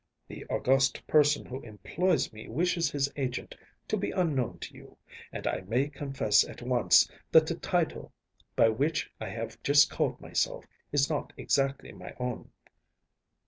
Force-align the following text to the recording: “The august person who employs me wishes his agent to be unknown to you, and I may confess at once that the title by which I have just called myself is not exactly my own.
“The 0.27 0.43
august 0.49 1.05
person 1.05 1.45
who 1.45 1.61
employs 1.61 2.33
me 2.33 2.47
wishes 2.49 2.89
his 2.89 3.13
agent 3.17 3.53
to 3.87 3.97
be 3.97 4.09
unknown 4.09 4.57
to 4.61 4.73
you, 4.73 4.97
and 5.31 5.45
I 5.45 5.61
may 5.67 5.89
confess 5.89 6.43
at 6.43 6.63
once 6.63 7.07
that 7.31 7.45
the 7.45 7.53
title 7.53 8.11
by 8.55 8.69
which 8.69 9.11
I 9.21 9.29
have 9.29 9.61
just 9.61 9.91
called 9.91 10.19
myself 10.19 10.65
is 10.91 11.07
not 11.07 11.33
exactly 11.37 11.91
my 11.91 12.15
own. 12.19 12.49